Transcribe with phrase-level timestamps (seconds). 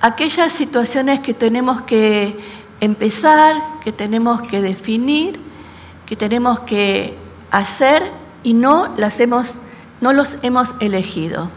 [0.00, 2.38] Aquellas situaciones que tenemos que
[2.80, 5.40] empezar, que tenemos que definir,
[6.06, 7.18] que tenemos que
[7.50, 8.04] hacer
[8.44, 9.56] y no las hemos
[10.00, 11.50] no los hemos elegido.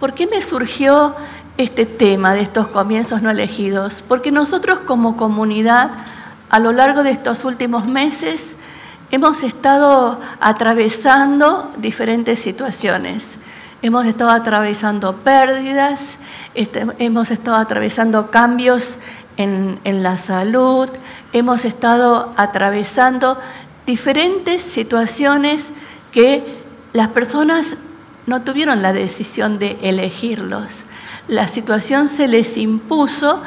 [0.00, 1.14] ¿Por qué me surgió
[1.58, 4.02] este tema de estos comienzos no elegidos?
[4.02, 5.92] Porque nosotros como comunidad
[6.48, 8.56] a lo largo de estos últimos meses
[9.12, 13.38] hemos estado atravesando diferentes situaciones.
[13.82, 16.18] Hemos estado atravesando pérdidas,
[16.54, 18.98] este, hemos estado atravesando cambios
[19.36, 20.90] en, en la salud,
[21.32, 23.38] hemos estado atravesando
[23.86, 25.72] diferentes situaciones
[26.12, 26.44] que
[26.92, 27.76] las personas
[28.26, 30.84] no tuvieron la decisión de elegirlos.
[31.26, 33.42] La situación se les impuso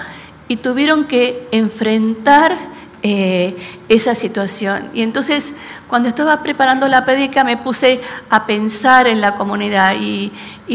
[0.47, 2.57] y tuvieron que enfrentar
[3.01, 3.55] eh,
[3.95, 4.89] esa situación.
[4.93, 5.53] Y entonces,
[5.87, 10.31] cuando estaba preparando la prédica, me puse a pensar en la comunidad y,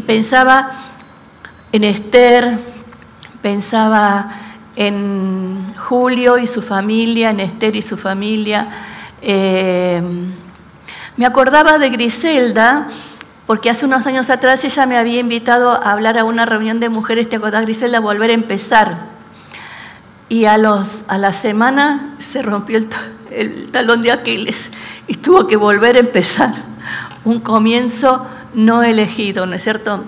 [0.07, 0.71] pensaba
[1.73, 2.59] en Esther,
[3.43, 4.29] pensaba
[4.77, 8.69] en Julio y su familia, en Esther y su familia.
[9.21, 10.01] Eh,
[11.17, 12.87] me acordaba de Griselda,
[13.47, 16.91] porque hace unos años atrás ella me había invitado a hablar a una reunión de
[16.91, 17.99] mujeres, ¿te acordás, Griselda?
[17.99, 19.18] Volver a empezar.
[20.29, 22.79] Y a, los, a la semana se rompió
[23.31, 24.71] el, talón de Aquiles
[25.07, 26.55] y tuvo que volver a empezar
[27.25, 30.05] un comienzo no elegido, ¿no es cierto?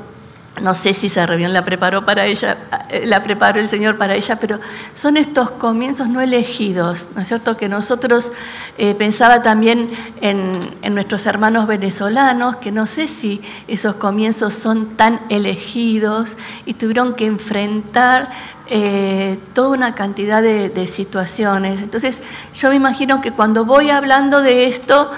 [0.61, 2.59] No sé si esa reunión la preparó para ella,
[2.91, 4.59] eh, la preparó el Señor para ella, pero
[4.95, 7.57] son estos comienzos no elegidos, ¿no es cierto?
[7.57, 8.31] Que nosotros
[8.77, 14.91] eh, pensaba también en, en, nuestros hermanos venezolanos, que no sé si esos comienzos son
[14.97, 16.37] tan elegidos
[16.67, 18.29] y tuvieron que enfrentar
[18.73, 21.83] eh, toda una cantidad de, situaciones.
[21.83, 22.21] Entonces,
[22.55, 25.11] yo me imagino que cuando voy hablando de esto,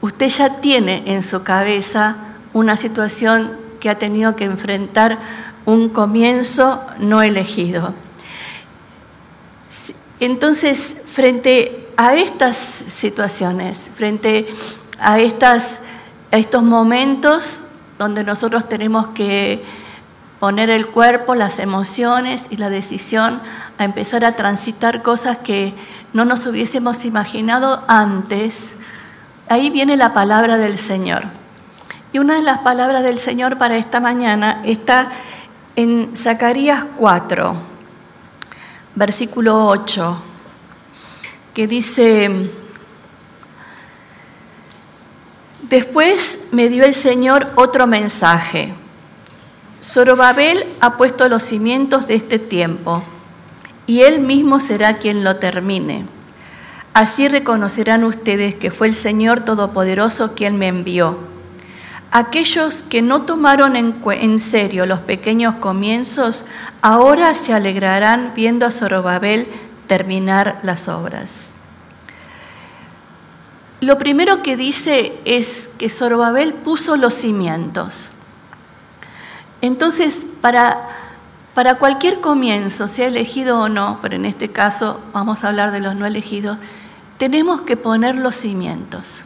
[0.00, 2.16] usted ya tiene en su cabeza
[2.54, 5.18] una situación que ha tenido que enfrentar
[5.66, 7.92] un comienzo no elegido.
[10.18, 14.48] Entonces, frente a estas situaciones, frente
[14.98, 15.80] a, estas,
[16.32, 17.60] a estos momentos
[17.98, 19.62] donde nosotros tenemos que
[20.40, 23.40] poner el cuerpo, las emociones y la decisión
[23.78, 25.74] a empezar a transitar cosas que
[26.14, 28.72] no nos hubiésemos imaginado antes,
[29.48, 31.24] ahí viene la palabra del Señor.
[32.12, 35.12] Y una de las palabras del Señor para esta mañana está
[35.76, 37.54] en Zacarías 4,
[38.94, 40.22] versículo 8,
[41.52, 42.50] que dice,
[45.68, 48.74] después me dio el Señor otro mensaje
[49.82, 53.02] Zorobabel ha puesto los cimientos de este tiempo
[53.86, 56.04] y él mismo será quien lo termine.
[56.92, 61.18] Así reconocerán ustedes que fue el Señor Todopoderoso quien me envió.
[62.12, 66.44] Aquellos que no tomaron en, serio los pequeños comienzos,
[66.82, 69.46] ahora se alegrarán viendo a Zorobabel
[69.86, 71.54] terminar las obras.
[73.80, 78.10] Lo primero que dice es que Zorobabel puso los cimientos.
[79.60, 80.88] Entonces, para,
[81.54, 85.80] para cualquier comienzo, sea elegido o no, pero en este caso vamos a hablar de
[85.80, 86.58] los no elegidos,
[87.18, 89.22] tenemos que poner los cimientos.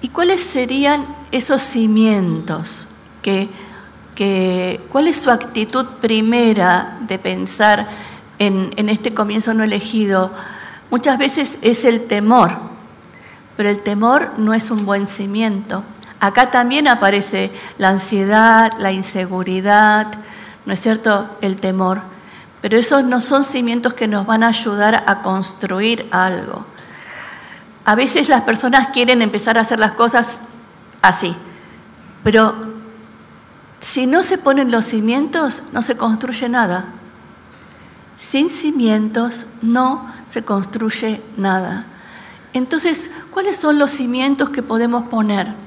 [0.00, 2.86] ¿Y cuáles serían esos cimientos?
[3.22, 3.48] Que,
[4.90, 7.88] ¿Cuál es su actitud primera de pensar
[8.38, 10.32] en, en este comienzo no elegido?
[10.90, 12.52] Muchas veces es el temor,
[13.56, 15.84] pero el temor no es un buen cimiento.
[16.22, 20.06] Acá también aparece la ansiedad, la inseguridad,
[20.64, 21.28] ¿no es cierto?
[21.40, 22.00] El temor.
[22.60, 26.64] Pero esos no son cimientos que nos van a ayudar a construir algo.
[27.84, 30.42] A veces las personas quieren empezar a hacer las cosas
[31.02, 31.34] así,
[32.22, 32.54] pero
[33.80, 36.84] si no se ponen los cimientos, no se construye nada.
[38.16, 41.86] Sin cimientos no se construye nada.
[42.52, 45.61] Entonces, ¿cuáles son los cimientos que podemos poner?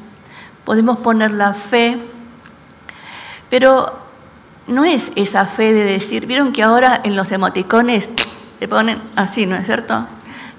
[0.65, 1.97] Podemos poner la fe,
[3.49, 3.99] pero
[4.67, 8.09] no es esa fe de decir, vieron que ahora en los emoticones
[8.59, 10.07] se ponen así, ¿no es cierto?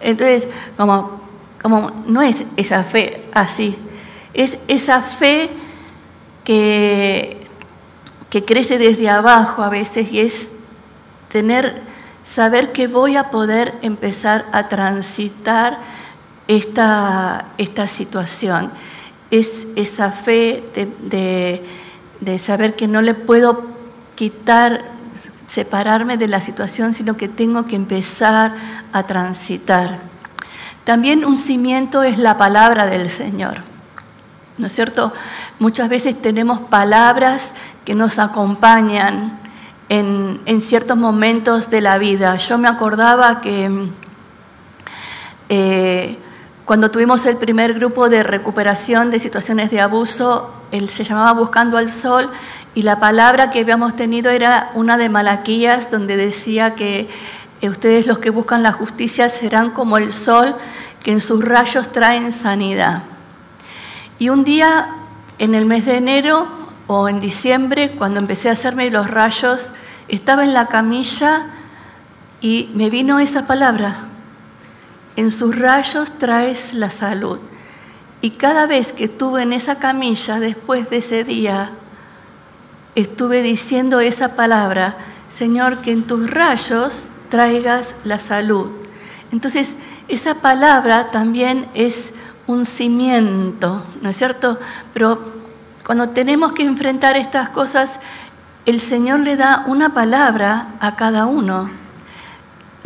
[0.00, 1.26] Entonces, como
[1.66, 3.76] como no es esa fe así,
[4.34, 5.50] es esa fe
[6.44, 7.44] que,
[8.30, 10.52] que crece desde abajo a veces y es
[11.28, 11.82] tener,
[12.22, 15.78] saber que voy a poder empezar a transitar
[16.46, 18.70] esta, esta situación.
[19.30, 21.62] Es esa fe de,
[22.20, 23.64] de saber que no le puedo
[24.14, 24.82] quitar,
[25.46, 28.54] separarme de la situación, sino que tengo que empezar
[28.92, 29.98] a transitar.
[30.84, 33.62] También un cimiento es la palabra del Señor.
[34.58, 35.12] ¿No es cierto?
[35.58, 37.52] Muchas veces tenemos palabras
[37.84, 39.38] que nos acompañan
[39.88, 42.36] en, ciertos momentos de la vida.
[42.36, 43.88] Yo me acordaba que
[45.48, 46.18] eh,
[46.66, 51.78] cuando tuvimos el primer grupo de recuperación de situaciones de abuso, él se llamaba Buscando
[51.78, 52.28] al Sol
[52.74, 57.08] y la palabra que habíamos tenido era una de Malaquías donde decía que
[57.60, 60.56] eh, ustedes los que buscan la justicia serán como el sol
[61.04, 63.04] que en sus rayos traen sanidad.
[64.18, 64.88] Y un día,
[65.38, 66.48] en el mes de enero
[66.88, 69.70] o en diciembre, cuando empecé a hacerme los rayos,
[70.08, 71.46] estaba en la camilla
[72.40, 74.06] y me vino esa palabra.
[75.16, 77.38] En sus rayos traes la salud.
[78.20, 81.70] Y cada vez que estuve en esa camilla, después de ese día,
[82.94, 84.96] estuve diciendo esa palabra,
[85.28, 88.68] Señor, que en tus rayos traigas la salud.
[89.32, 89.74] Entonces,
[90.08, 92.12] esa palabra también es
[92.46, 94.58] un cimiento, ¿no es cierto?
[94.94, 95.20] Pero
[95.84, 97.98] cuando tenemos que enfrentar estas cosas,
[98.66, 101.70] el Señor le da una palabra a cada uno,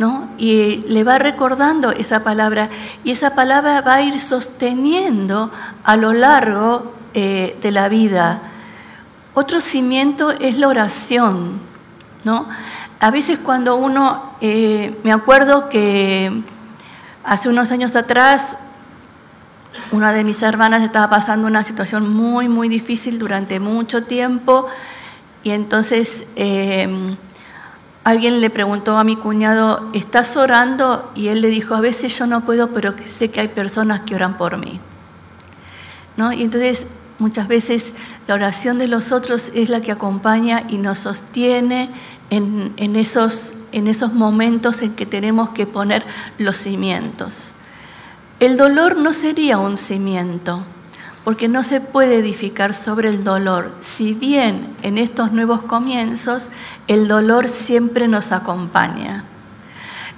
[0.01, 0.27] ¿no?
[0.39, 2.71] Y le va recordando esa palabra,
[3.03, 5.51] y esa palabra va a ir sosteniendo
[5.83, 8.41] a lo largo eh, de la vida.
[9.35, 11.59] Otro cimiento es la oración,
[12.23, 12.47] ¿no?
[12.99, 16.31] A veces cuando uno, eh, me acuerdo que
[17.23, 18.57] hace unos años atrás,
[19.91, 24.65] una de mis hermanas estaba pasando una situación muy, muy difícil durante mucho tiempo
[25.43, 27.15] y entonces em,
[28.03, 31.11] alguien le preguntó a mi cuñado, ¿estás orando?
[31.15, 34.15] Y él le dijo, a veces yo no puedo, pero sé que hay personas que
[34.15, 34.79] oran por mí.
[36.17, 36.33] ¿No?
[36.33, 36.87] Y entonces
[37.19, 37.93] muchas veces
[38.27, 41.89] la oración de los otros es la que acompaña y nos sostiene
[42.29, 46.03] en, esos, en esos momentos en que tenemos que poner
[46.37, 47.53] los cimientos.
[48.39, 50.63] El dolor no sería un cimiento,
[51.23, 53.71] porque no se puede edificar sobre el dolor.
[53.79, 56.49] Si bien en estos nuevos comienzos
[56.87, 59.23] el dolor siempre nos acompaña.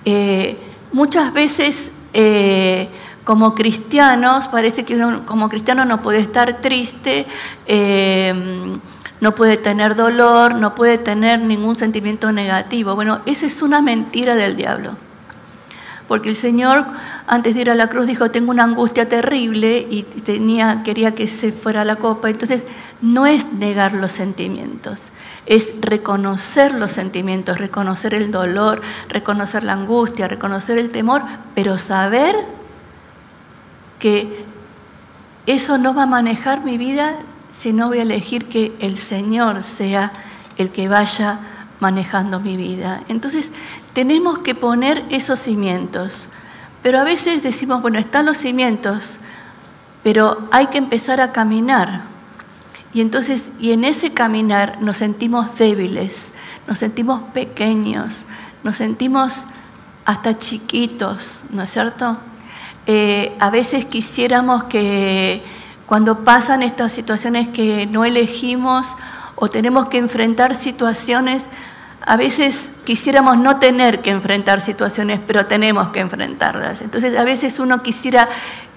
[0.05, 0.57] Eh,
[0.91, 2.89] muchas veces eh,
[3.23, 7.25] como cristianos, parece que como cristiano no puede estar triste,
[7.67, 8.33] eh,
[9.21, 12.95] no puede tener dolor, no puede tener ningún sentimiento negativo.
[12.95, 14.97] Bueno, eso es una mentira del diablo.
[16.07, 16.85] Porque el Señor,
[17.27, 21.27] antes de ir a la cruz, dijo, tengo una angustia terrible y tenía, quería que
[21.27, 22.29] se fuera la copa.
[22.29, 22.63] Entonces,
[23.01, 24.99] no es negar los sentimientos,
[25.45, 31.21] es reconocer los sentimientos, reconocer el dolor, reconocer la angustia, reconocer el temor,
[31.55, 32.35] pero saber
[33.99, 34.45] que
[35.45, 37.15] eso no va a manejar mi vida
[37.49, 40.11] si no voy a elegir que el Señor sea
[40.57, 41.39] el que vaya
[41.79, 43.01] manejando mi vida.
[43.09, 43.51] Entonces,
[43.93, 46.29] tenemos que poner esos cimientos.
[46.81, 49.19] Pero a veces decimos, bueno, están los cimientos,
[50.03, 52.01] pero hay que empezar a caminar.
[52.93, 56.31] Y entonces, y en ese caminar nos sentimos débiles,
[56.67, 58.25] nos sentimos pequeños,
[58.63, 59.45] nos sentimos
[60.05, 62.17] hasta chiquitos, ¿no es cierto?
[62.85, 65.41] Eh, a veces quisiéramos que
[65.85, 68.95] cuando pasan estas situaciones que no elegimos
[69.35, 71.45] o tenemos que enfrentar situaciones,
[72.05, 76.81] a veces quisiéramos no tener que enfrentar situaciones, pero tenemos que enfrentarlas.
[76.81, 78.27] Entonces a veces uno quisiera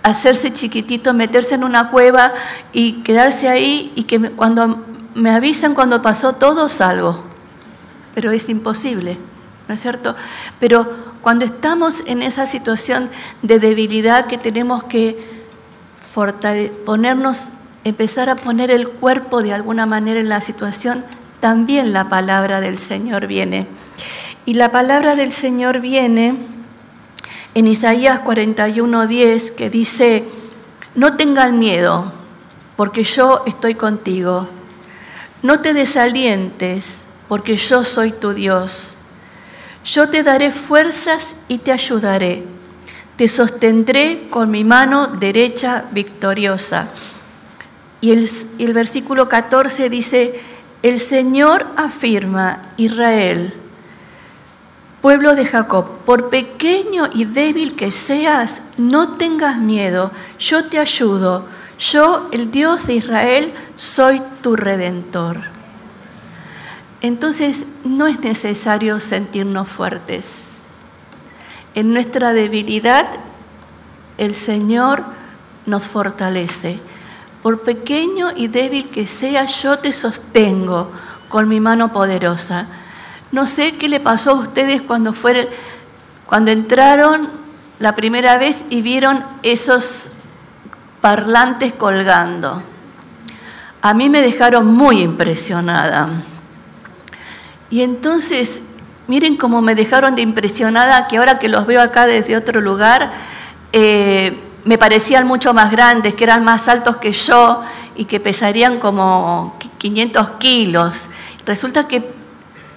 [0.02, 2.32] hacerse chiquitito, meterse en una cueva
[2.72, 7.24] y quedarse ahí y que cuando me avisen cuando pasó todo salgo.
[8.14, 9.18] Pero es imposible,
[9.66, 10.14] ¿no es cierto?
[10.60, 10.88] Pero
[11.20, 13.10] cuando estamos en esa situación
[13.42, 15.36] de debilidad que tenemos que
[16.86, 17.40] ponernos,
[17.84, 21.04] empezar a poner el cuerpo de alguna manera en la situación,
[21.40, 23.66] también la palabra del Señor viene.
[24.44, 26.36] Y la palabra del Señor viene
[27.54, 30.24] en Isaías 41:10, que dice,
[30.94, 32.12] no tengan miedo,
[32.76, 34.48] porque yo estoy contigo.
[35.42, 38.96] No te desalientes, porque yo soy tu Dios.
[39.84, 42.44] Yo te daré fuerzas y te ayudaré
[43.16, 46.88] te sostendré con mi mano derecha victoriosa.
[48.02, 50.38] Y el, versículo 14 dice,
[50.82, 53.52] el Señor afirma, Israel,
[55.00, 61.46] Pueblo de Jacob, por pequeño y débil que seas, no tengas miedo, yo te ayudo,
[61.78, 65.42] yo, el Dios de Israel, soy tu redentor.
[67.02, 70.46] Entonces no es necesario sentirnos fuertes.
[71.74, 73.06] En nuestra debilidad
[74.18, 75.04] el Señor
[75.66, 76.80] nos fortalece.
[77.46, 80.90] Por pequeño y débil que sea, yo te sostengo
[81.28, 82.66] con mi mano poderosa.
[83.30, 85.14] No sé qué le pasó a ustedes cuando,
[86.26, 87.30] cuando entraron
[87.78, 90.08] la primera vez y vieron esos
[91.00, 92.64] parlantes colgando.
[93.80, 96.08] A mí me dejaron muy impresionada.
[97.70, 98.60] Y entonces,
[99.06, 103.12] miren cómo me dejaron de impresionada, que ahora que los veo acá desde otro lugar,
[103.72, 107.62] eh, me parecían mucho más grandes, que eran más altos que yo
[107.94, 111.06] y que pesarían como 500 kilos.
[111.46, 112.10] Resulta que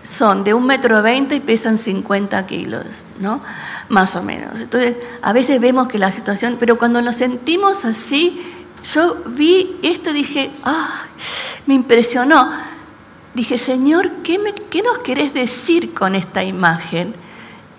[0.03, 2.85] son de un metro veinte y pesan 50 kilos,
[3.19, 3.41] ¿no?
[3.89, 4.61] Más o menos.
[4.61, 8.39] Entonces, a veces vemos que la situación, pero cuando nos sentimos así,
[8.93, 11.05] yo vi esto y dije, ¡ah!
[11.65, 12.51] Me impresionó.
[13.33, 17.15] Dije, Señor, ¿qué, me, ¿qué, nos querés decir con esta imagen?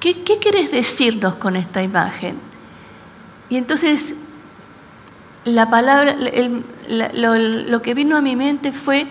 [0.00, 2.49] ¿Qué, ¿Qué querés decirnos con esta imagen?
[3.50, 4.14] Y entonces
[5.44, 6.16] la palabra,
[6.88, 9.06] lo, que vino a mi mente fue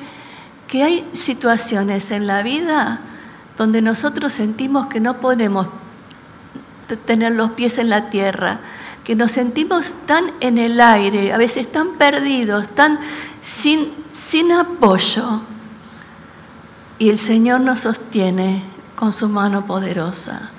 [0.67, 3.01] que hay situaciones en la vida
[3.57, 5.67] donde nosotros sentimos que no podemos
[7.05, 8.59] tener los pies en la tierra,
[9.03, 12.97] que nos sentimos tan en el aire, a veces tan perdidos, tan
[13.41, 15.41] sin, apoyo.
[16.99, 18.63] Y el Señor nos sostiene
[18.95, 20.51] con su mano poderosa.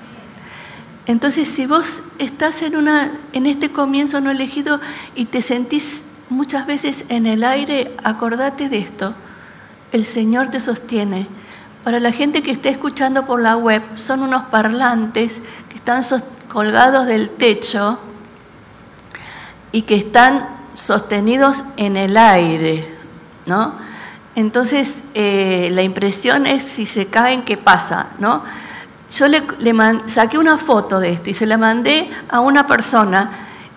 [1.07, 4.79] Entonces, si vos estás en, una, en este comienzo no elegido
[5.15, 9.13] y te sentís muchas veces en el aire, acordate de esto.
[9.91, 11.27] El Señor te sostiene.
[11.83, 16.03] Para la gente que está escuchando por la web, son unos parlantes que están
[16.47, 17.99] colgados del techo
[19.71, 22.87] y que están sostenidos en el aire,
[23.45, 23.73] ¿no?
[24.35, 28.07] Entonces, eh, la impresión es si se caen, ¿qué pasa?
[28.19, 28.43] ¿no?
[29.11, 29.43] Yo le,
[30.07, 33.29] saqué una foto de esto y se la mandé a una persona.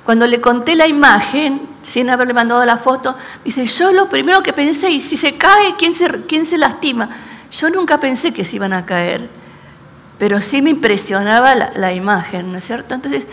[0.05, 4.53] Cuando le conté la imagen, sin haberle mandado la foto, dice, yo lo primero que
[4.53, 7.09] pensé, y si se cae, ¿quién se, quién se lastima?
[7.51, 9.29] Yo nunca pensé que se iban a caer,
[10.19, 12.95] pero sí me impresionaba la, la imagen, ¿no es cierto?
[12.95, 13.27] Entonces,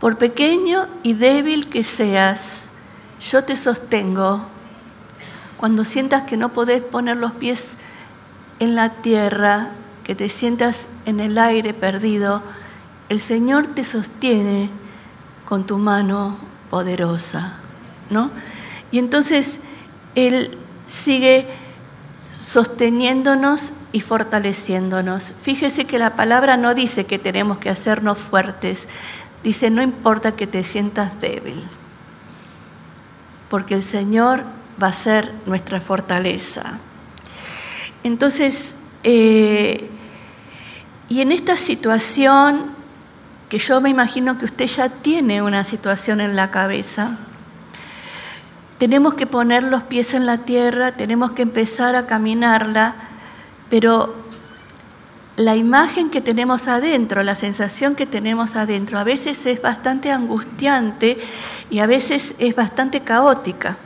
[0.00, 2.66] por pequeño y débil que seas,
[3.20, 4.46] yo te sostengo.
[5.58, 7.76] Cuando sientas que no podés poner los pies
[8.60, 9.70] en la tierra,
[10.04, 12.42] que te sientas en el aire perdido,
[13.08, 14.70] el Señor te sostiene
[15.46, 16.36] con tu mano
[16.70, 17.54] poderosa,
[18.10, 18.30] ¿no?
[18.90, 19.58] Y entonces
[20.14, 20.56] Él
[20.86, 21.46] sigue
[22.30, 25.32] sosteniéndonos y fortaleciéndonos.
[25.40, 28.86] Fíjese que la palabra no dice que tenemos que hacernos fuertes,
[29.42, 31.62] dice no importa que te sientas débil,
[33.48, 34.42] porque el Señor
[34.82, 36.78] va a ser nuestra fortaleza.
[38.02, 39.90] Entonces, eh,
[41.08, 42.72] y en esta situación,
[43.48, 47.18] que yo me imagino que usted ya tiene una situación en la cabeza,
[48.78, 52.94] tenemos que poner los pies en la tierra, tenemos que empezar a caminarla,
[53.70, 54.14] pero
[55.36, 61.18] la imagen que tenemos adentro, la sensación que tenemos adentro, a veces es bastante angustiante
[61.70, 63.76] y a veces es bastante caótica.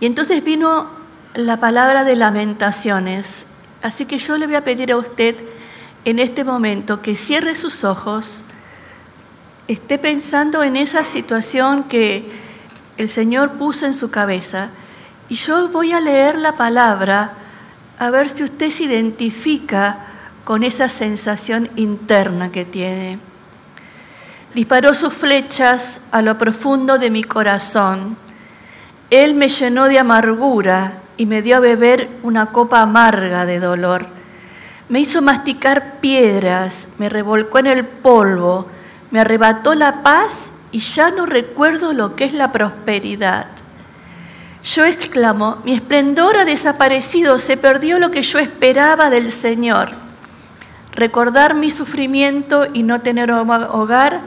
[0.00, 0.88] Y entonces vino
[1.34, 3.46] la palabra de lamentaciones.
[3.82, 5.36] Así que yo le voy a pedir a usted
[6.06, 8.44] en este momento que cierre sus ojos,
[9.66, 12.30] esté pensando en esa situación que
[12.96, 14.68] el Señor puso en su cabeza
[15.28, 17.32] y yo voy a leer la palabra
[17.98, 19.98] a ver si usted se identifica
[20.44, 23.18] con esa sensación interna que tiene.
[24.54, 28.16] Disparó sus flechas a lo profundo de mi corazón.
[29.10, 34.06] Él me llenó de amargura y me dio a beber una copa amarga de dolor.
[34.88, 38.66] Me hizo masticar piedras, me revolcó en el polvo,
[39.10, 43.46] me arrebató la paz y ya no recuerdo lo que es la prosperidad.
[44.62, 49.90] Yo exclamo, mi esplendor ha desaparecido, se perdió lo que yo esperaba del Señor.
[50.92, 54.20] Recordar mi sufrimiento y no tener hogar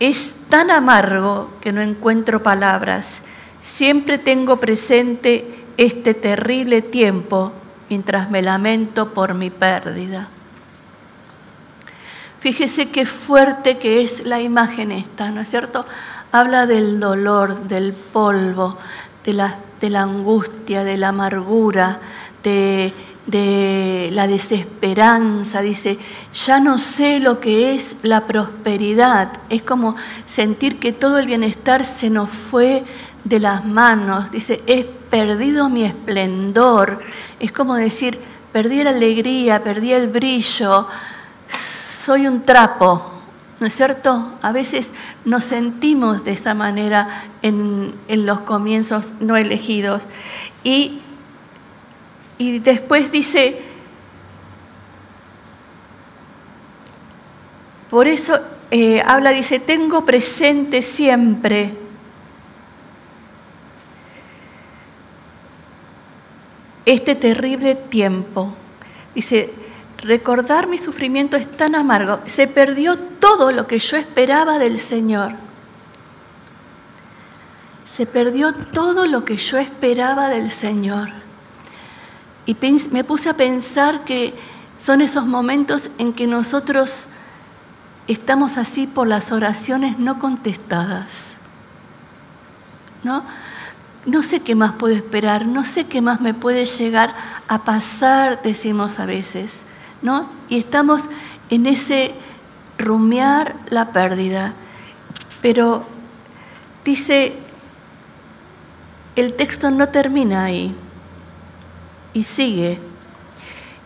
[0.00, 3.22] es tan amargo que no encuentro palabras.
[3.60, 7.52] Siempre tengo presente este terrible tiempo
[7.88, 10.28] mientras me lamento por mi pérdida.
[12.38, 15.86] Fíjese qué fuerte que es la imagen esta, ¿no es cierto?
[16.30, 18.76] Habla del dolor, del polvo,
[19.24, 22.00] de la, angustia, de la amargura,
[22.42, 22.92] de
[24.12, 25.98] la desesperanza, dice,
[26.34, 31.84] ya no sé lo que es la prosperidad, es como sentir que todo el bienestar
[31.84, 32.84] se nos fue
[33.24, 37.00] de las manos, dice, he perdido mi esplendor,
[37.40, 38.18] es como decir,
[38.52, 40.86] perdí la alegría, perdí el brillo,
[41.48, 43.12] soy un trapo,
[43.60, 44.32] ¿no es cierto?
[44.42, 44.90] A veces
[45.24, 47.08] nos sentimos de esa manera
[47.42, 50.02] en, en los comienzos no elegidos.
[50.62, 51.00] Y
[52.38, 53.60] y después dice,
[57.90, 58.38] por eso
[58.70, 61.83] eh, habla, dice, tengo presente siempre.
[66.86, 68.52] Este terrible tiempo.
[69.14, 69.52] Dice,
[69.98, 72.20] recordar mi sufrimiento es tan amargo.
[72.26, 75.32] Se perdió todo lo que yo esperaba del Señor.
[77.84, 81.10] Se perdió todo lo que yo esperaba del Señor.
[82.46, 82.56] Y
[82.90, 84.34] me puse a pensar que
[84.76, 87.06] son esos momentos en que nosotros
[88.06, 91.34] estamos así por las oraciones no contestadas.
[93.02, 93.24] ¿No?
[94.06, 97.14] No sé qué más puedo esperar, no sé qué más me puede llegar
[97.48, 99.62] a pasar, decimos a veces,
[100.02, 100.28] ¿no?
[100.48, 101.08] Y estamos
[101.48, 102.14] en ese
[102.78, 104.52] rumiar la pérdida.
[105.40, 105.86] Pero
[106.84, 107.34] dice,
[109.16, 110.74] el texto no termina ahí
[112.12, 112.78] y sigue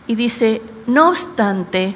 [0.07, 1.95] y dice, no obstante,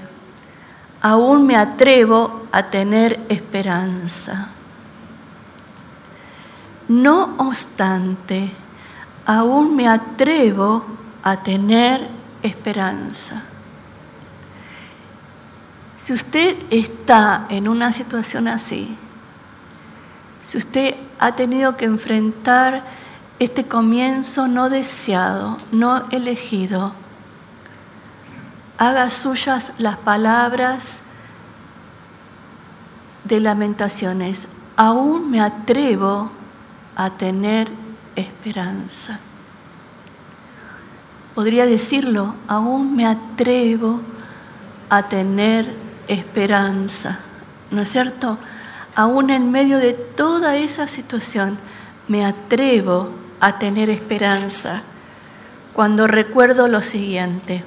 [1.02, 4.53] aún me atrevo a tener esperanza.
[6.94, 8.52] No obstante,
[9.26, 10.86] aún me atrevo
[11.24, 12.08] a tener
[12.44, 13.42] esperanza.
[15.98, 18.96] Si usted está en una situación así,
[20.40, 22.84] si usted ha tenido que enfrentar
[23.40, 26.94] este comienzo no deseado, no elegido.
[28.78, 31.02] Haga suyas las palabras
[33.24, 34.48] de lamentaciones.
[34.78, 36.43] Aún me atrevo
[36.96, 37.70] a tener
[38.16, 39.20] esperanza.
[41.36, 44.02] Podría decirlo, aún me atrevo
[44.90, 45.74] a tener
[46.08, 47.20] esperanza.
[47.72, 48.38] ¿No es cierto?
[48.96, 51.58] Aún en medio de toda esa situación,
[52.08, 54.84] me atrevo a tener esperanza
[55.74, 57.64] cuando recuerdo lo siguiente.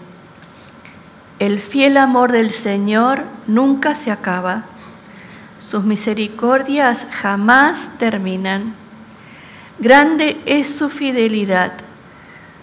[1.38, 4.64] El fiel amor del Señor nunca se acaba.
[5.58, 8.74] Sus misericordias jamás terminan.
[9.78, 11.72] Grande es su fidelidad.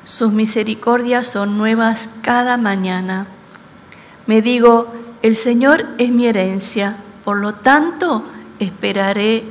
[0.04, 3.28] Sus misericordias son nuevas cada mañana.
[4.26, 8.26] Me digo, el Señor es mi herencia, por lo tanto
[8.60, 9.44] esperaré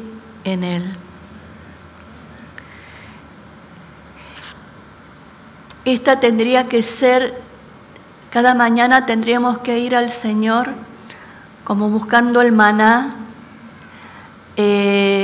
[0.44, 0.96] en Él.
[5.84, 7.34] Esta tendría que ser,
[8.30, 10.70] cada mañana tendríamos que ir al Señor
[11.64, 13.14] como buscando el maná,
[14.56, 15.21] eh,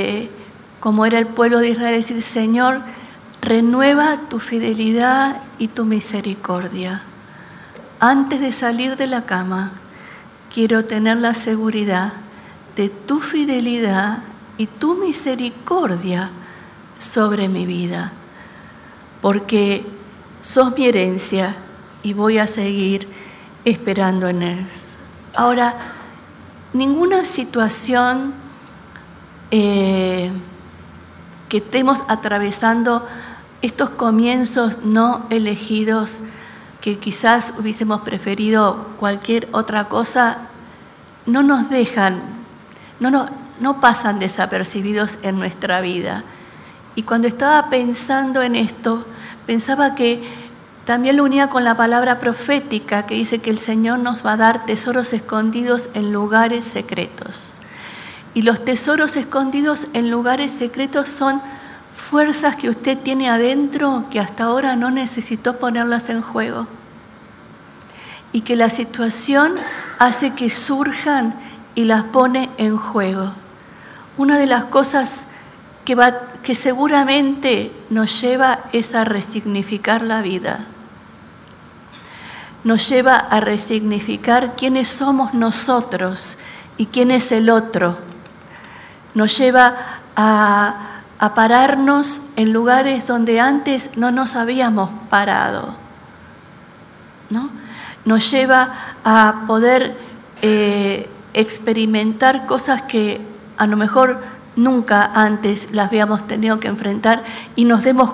[0.79, 2.81] como era el pueblo de Israel, decir, Señor,
[3.41, 7.01] renueva tu fidelidad y tu misericordia.
[7.99, 9.71] Antes de salir de la cama,
[10.53, 12.13] quiero tener la seguridad
[12.75, 14.19] de tu fidelidad
[14.57, 16.29] y tu misericordia
[16.97, 18.11] sobre mi vida,
[19.21, 19.85] porque
[20.41, 21.55] sos mi herencia
[22.03, 23.07] y voy a seguir
[23.65, 24.65] esperando en él.
[25.35, 25.75] Ahora,
[26.73, 28.33] ninguna situación
[29.51, 30.31] eh,
[31.49, 33.05] que estemos atravesando
[33.61, 36.21] estos comienzos no elegidos,
[36.79, 40.37] que quizás hubiésemos preferido cualquier otra cosa,
[41.25, 42.21] no nos dejan,
[42.99, 43.27] no,
[43.59, 46.23] no pasan desapercibidos en nuestra vida.
[46.95, 49.05] Y cuando estaba pensando en esto,
[49.45, 50.23] pensaba que
[50.85, 54.37] también lo unía con la palabra profética que dice que el Señor nos va a
[54.37, 57.58] dar tesoros escondidos en lugares secretos.
[58.39, 61.41] Y los tesoros escondidos en lugares secretos son
[61.91, 66.65] fuerzas que usted tiene adentro que hasta ahora no necesitó ponerlas en juego.
[68.31, 69.55] Y que la situación
[69.97, 71.33] hace que surjan
[71.75, 73.33] y las pone en juego.
[74.15, 75.25] Una de las cosas
[75.83, 80.61] que, seguramente nos lleva es a resignificar la vida.
[82.63, 86.37] Nos lleva a resignificar quiénes somos nosotros
[86.77, 88.07] y quién es el otro.
[89.13, 89.75] Nos lleva
[90.15, 90.85] a,
[91.35, 95.75] pararnos en lugares donde antes no nos habíamos parado.
[97.29, 97.49] ¿no?
[98.05, 99.97] Nos lleva a poder
[100.41, 103.21] eh, experimentar cosas que
[103.57, 104.21] a lo mejor
[104.55, 107.23] nunca antes las habíamos tenido que enfrentar
[107.55, 108.11] y nos dimos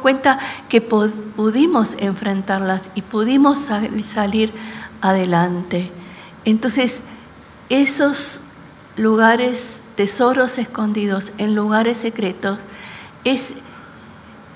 [0.00, 3.68] cuenta que pudimos enfrentarlas y pudimos
[4.04, 4.52] salir
[5.00, 5.90] adelante.
[6.44, 7.02] Entonces,
[7.68, 8.40] esos
[8.96, 12.58] lugares, tesoros escondidos en lugares secretos,
[13.24, 13.52] es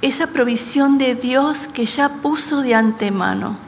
[0.01, 3.59] esa provisión de Dios que ya puso de antemano.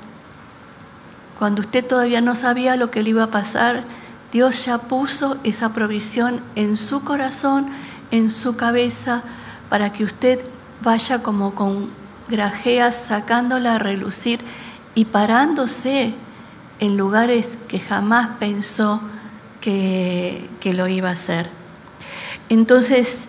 [1.38, 3.84] Cuando usted todavía no sabía lo que le iba a pasar,
[4.32, 7.66] Dios ya puso esa provisión en su corazón,
[8.10, 9.22] en su cabeza,
[9.68, 10.42] para que usted
[10.80, 11.90] vaya como con
[12.26, 14.40] grajeas sacándola a relucir
[14.94, 16.14] y parándose
[16.80, 19.02] en lugares que jamás pensó
[19.60, 21.55] que, que lo iba a hacer.
[22.48, 23.26] Entonces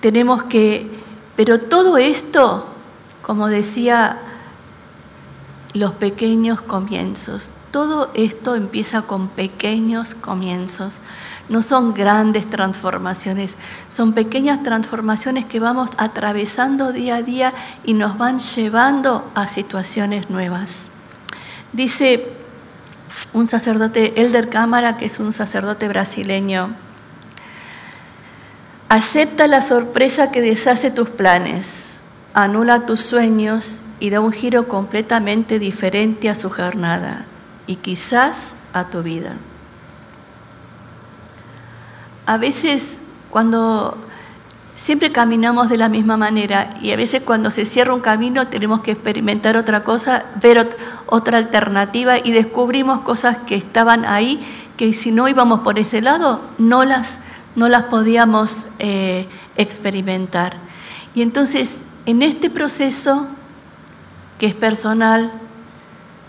[0.00, 0.90] tenemos que,
[1.36, 2.66] pero todo esto,
[3.22, 4.18] como decía,
[5.72, 10.94] los pequeños comienzos, todo esto empieza con pequeños comienzos.
[11.48, 13.54] No son grandes transformaciones,
[13.88, 17.54] son pequeñas transformaciones que vamos atravesando día a día
[17.84, 20.90] y nos van llevando a situaciones nuevas.
[21.72, 22.32] Dice
[23.32, 26.74] un sacerdote, Elder Cámara, que es un sacerdote brasileño,
[28.90, 31.98] acepta la sorpresa que deshace tus planes,
[32.34, 37.24] anula tus sueños y da un giro completamente diferente a su jornada
[37.68, 39.34] y quizás a tu vida.
[42.26, 42.98] A veces
[43.30, 43.96] cuando
[44.74, 48.80] siempre caminamos de la misma manera y a veces cuando se cierra un camino tenemos
[48.80, 50.68] que experimentar otra cosa, ver
[51.06, 54.40] otra alternativa y descubrimos cosas que estaban ahí
[54.76, 57.20] que si no íbamos por ese lado no las,
[57.56, 60.56] no las podíamos eh, experimentar.
[61.14, 63.28] Y entonces en este proceso
[64.38, 65.30] que es personal,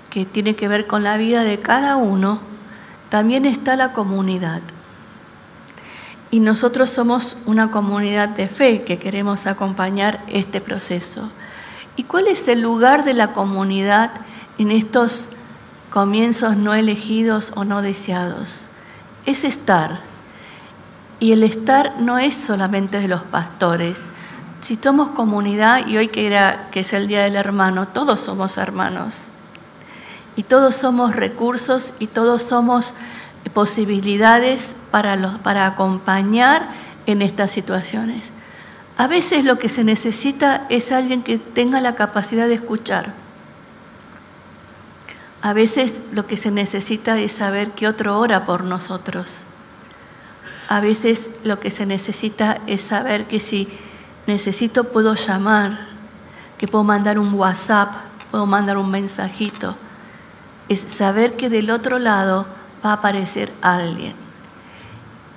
[0.09, 2.41] que tiene que ver con la vida de cada uno,
[3.09, 4.61] también está la comunidad.
[6.29, 11.29] Y nosotros somos una comunidad de fe que queremos acompañar este proceso.
[11.95, 14.11] ¿Y cuál es el lugar de la comunidad
[14.57, 15.29] en estos
[15.89, 18.67] comienzos no elegidos o no deseados?
[19.25, 20.01] Es estar.
[21.21, 23.99] Y el estar no es solamente de los pastores.
[24.63, 28.57] Si somos comunidad, y hoy que, era, que es el Día del Hermano, todos somos
[28.57, 29.27] hermanos.
[30.35, 32.95] Y todos somos recursos y todos somos
[33.53, 36.67] posibilidades para, para acompañar
[37.05, 38.31] en estas situaciones.
[38.97, 43.13] A veces lo que se necesita es alguien que tenga la capacidad de escuchar.
[45.43, 49.45] A veces lo que se necesita es saber que otro ora por nosotros.
[50.71, 53.67] A veces lo que se necesita es saber que si
[54.25, 55.87] necesito puedo llamar,
[56.57, 57.93] que puedo mandar un WhatsApp,
[58.31, 59.75] puedo mandar un mensajito
[60.71, 62.45] es saber que del otro lado
[62.83, 64.13] va a aparecer alguien.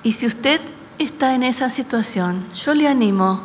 [0.05, 0.61] Y si usted
[1.01, 3.41] está en esa situación, yo le animo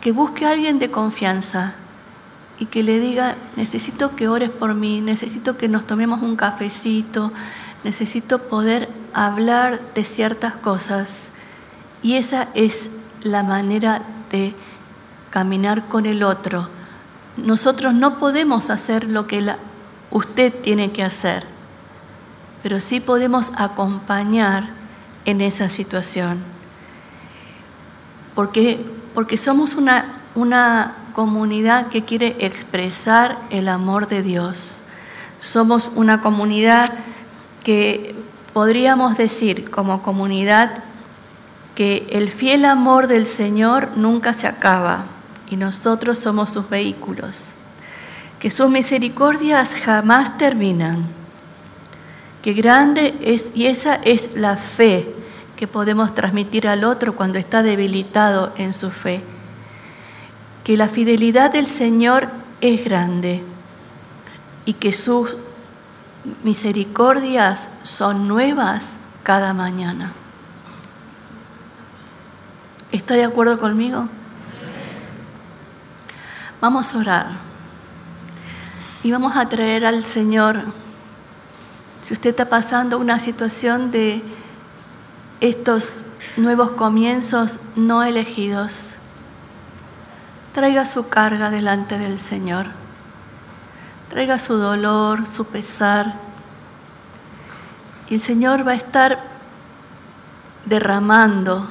[0.00, 1.74] que busque a alguien de confianza
[2.58, 7.32] y que le diga, necesito que ores por mí, necesito que nos tomemos un cafecito,
[7.84, 11.30] necesito poder hablar de ciertas cosas.
[12.02, 12.90] Y esa es
[13.22, 14.54] la manera de
[15.30, 16.68] caminar con el otro.
[17.36, 19.58] Nosotros no podemos hacer lo que la
[20.10, 21.46] usted tiene que hacer,
[22.62, 24.68] pero sí podemos acompañar
[25.24, 26.38] en esa situación.
[28.34, 34.82] Porque, porque somos una, una comunidad que quiere expresar el amor de Dios.
[35.38, 36.92] Somos una comunidad
[37.62, 38.14] que
[38.52, 40.84] podríamos decir como comunidad
[41.74, 45.04] que el fiel amor del Señor nunca se acaba
[45.50, 47.52] y nosotros somos sus vehículos
[48.40, 51.06] que sus misericordias jamás terminan.
[52.42, 55.14] Que grande es, y esa es la fe
[55.56, 59.20] que podemos transmitir al otro cuando está debilitado en su fe.
[60.64, 62.28] Que la fidelidad del Señor
[62.62, 63.42] es grande
[64.64, 65.36] y que sus
[66.42, 70.12] misericordias son nuevas cada mañana.
[72.92, 74.08] ¿Está de acuerdo conmigo?
[76.60, 77.26] Vamos a orar.
[79.02, 80.60] Y vamos a traer al Señor,
[82.02, 84.22] si usted está pasando una situación de
[85.40, 86.04] estos
[86.36, 88.90] nuevos comienzos no elegidos,
[90.52, 92.66] traiga su carga delante del Señor.
[94.10, 96.14] Traiga su dolor, su pesar.
[98.08, 99.22] Y el Señor va a estar
[100.64, 101.68] derramando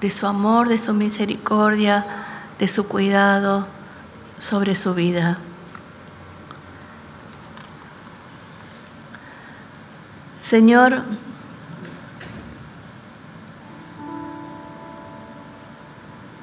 [0.00, 2.06] de su amor, de su misericordia,
[2.60, 3.66] de su cuidado
[4.38, 5.38] sobre su vida.
[10.38, 11.02] Señor,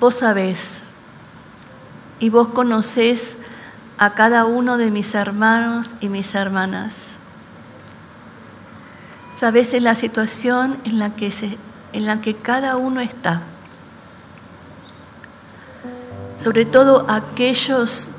[0.02, 0.84] vos sabés
[2.20, 3.38] y vos conocés
[4.00, 7.16] a cada uno de mis hermanos y mis hermanas.
[9.38, 11.58] Sabés en la situación en la que, se,
[11.92, 13.42] en la que cada uno está.
[16.42, 18.10] Sobre todo aquellos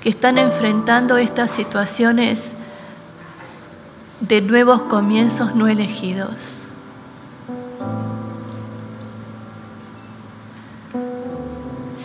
[0.00, 2.52] que están enfrentando estas situaciones
[4.20, 6.59] de nuevos comienzos no elegidos.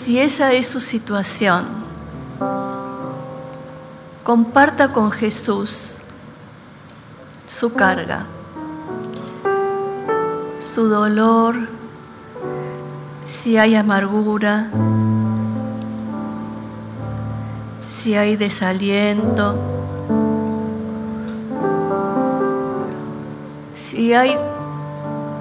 [0.05, 1.65] Si esa es su situación,
[4.23, 5.95] comparta con Jesús
[7.47, 8.27] su carga,
[10.59, 11.55] su dolor,
[13.25, 14.69] si hay amargura,
[17.87, 19.57] si hay desaliento,
[23.73, 24.37] si hay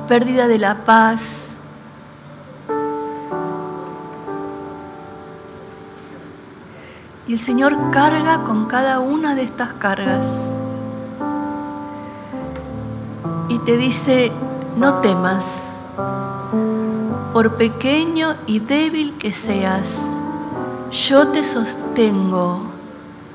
[0.08, 1.53] pérdida de la paz,
[7.26, 10.26] Y el Señor carga con cada una de estas cargas.
[13.48, 14.30] Y te dice,
[14.76, 15.62] no temas,
[17.32, 20.02] por pequeño y débil que seas,
[20.90, 22.60] yo te sostengo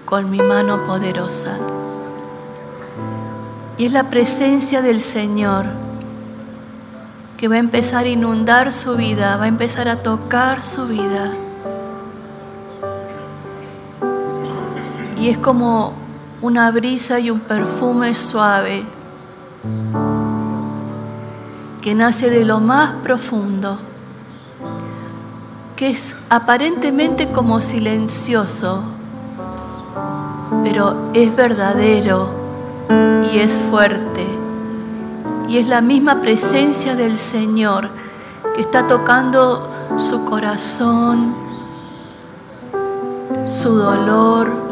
[0.06, 1.58] con mi mano poderosa.
[3.78, 5.66] Y es la presencia del Señor
[7.38, 11.32] que va a empezar a inundar su vida, va a empezar a tocar su vida
[15.30, 15.94] es como
[16.42, 18.84] una brisa y un perfume suave
[21.82, 23.78] que nace de lo más profundo,
[25.76, 28.82] que es aparentemente como silencioso,
[30.64, 32.30] pero es verdadero
[33.32, 34.26] y es fuerte.
[35.48, 37.90] Y es la misma presencia del Señor
[38.56, 41.34] que está tocando su corazón,
[43.48, 44.69] su dolor,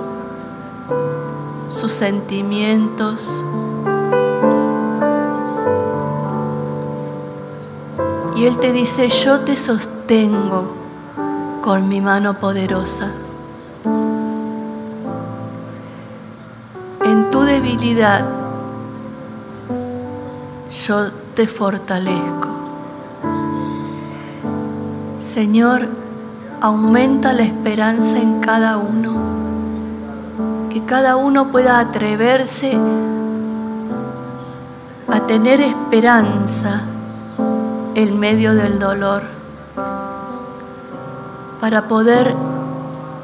[1.78, 3.46] sus sentimientos.
[8.36, 10.74] Y Él te dice, yo te sostengo
[11.62, 13.12] con mi mano poderosa.
[17.04, 18.26] En tu debilidad
[20.88, 22.48] yo te fortalezco.
[25.20, 25.88] Señor,
[26.60, 29.27] aumenta la esperanza en cada uno
[30.78, 32.78] que cada uno pueda atreverse
[35.08, 36.82] a tener esperanza
[37.96, 39.24] en medio del dolor,
[41.60, 42.36] para poder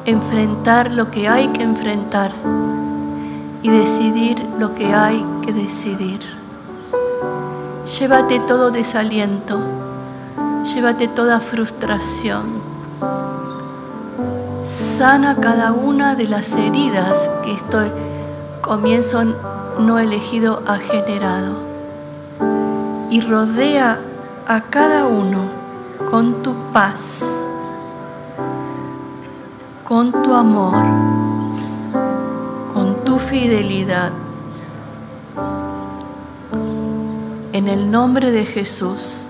[0.05, 2.31] enfrentar lo que hay que enfrentar
[3.61, 6.21] y decidir lo que hay que decidir.
[7.99, 9.59] Llévate todo desaliento,
[10.73, 12.72] llévate toda frustración
[14.63, 17.91] sana cada una de las heridas que este
[18.61, 19.23] comienzo
[19.77, 21.57] no elegido ha generado
[23.09, 23.99] y rodea
[24.47, 25.39] a cada uno
[26.09, 27.25] con tu paz,
[29.83, 30.81] con tu amor,
[32.73, 34.11] con tu fidelidad.
[37.51, 39.27] En el nombre de Jesús,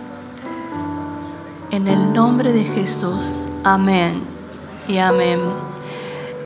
[1.71, 4.32] en el nombre de Jesús, amén
[4.87, 5.72] y amén.